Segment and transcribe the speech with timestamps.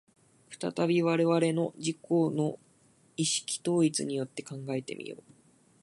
[0.49, 2.57] 再び我々の自己の
[3.17, 5.23] 意識統一によって考えて見よう。